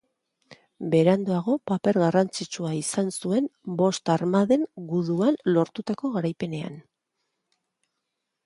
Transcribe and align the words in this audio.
Beranduago, 0.93 1.57
paper 1.71 1.99
garrantzitsua 2.03 2.71
izan 2.79 3.13
zuen 3.25 3.49
Bost 3.83 4.13
Armaden 4.15 4.65
guduan 4.95 5.41
lortutako 5.59 6.15
garaipenean. 6.17 6.85